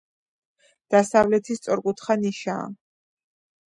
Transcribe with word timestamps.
დასავლეთით 0.95 1.63
სწორკუთხა 1.63 2.19
ნიშაა. 2.27 2.69